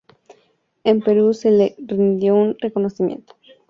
[0.83, 3.35] En Perú se le rindió un reconocimiento.